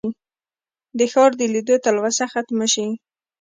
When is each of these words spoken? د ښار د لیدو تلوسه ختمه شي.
د 0.97 0.99
ښار 1.11 1.31
د 1.39 1.41
لیدو 1.53 1.75
تلوسه 1.85 2.25
ختمه 2.33 2.67
شي. 2.73 2.87